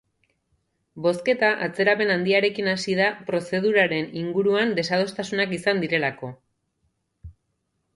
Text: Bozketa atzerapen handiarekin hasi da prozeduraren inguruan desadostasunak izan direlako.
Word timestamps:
Bozketa 1.05 1.51
atzerapen 1.65 2.15
handiarekin 2.15 2.71
hasi 2.73 2.97
da 3.03 3.11
prozeduraren 3.29 4.11
inguruan 4.25 4.77
desadostasunak 4.83 5.59
izan 5.63 5.87
direlako. 5.89 6.37